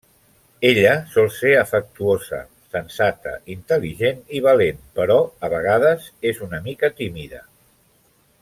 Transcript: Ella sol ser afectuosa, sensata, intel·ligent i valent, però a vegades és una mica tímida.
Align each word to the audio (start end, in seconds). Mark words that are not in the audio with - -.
Ella 0.69 0.93
sol 1.15 1.27
ser 1.35 1.51
afectuosa, 1.57 2.39
sensata, 2.77 3.35
intel·ligent 3.57 4.25
i 4.39 4.43
valent, 4.49 4.83
però 5.01 5.19
a 5.49 5.53
vegades 5.55 6.09
és 6.33 6.45
una 6.49 6.65
mica 6.71 6.95
tímida. 7.03 7.47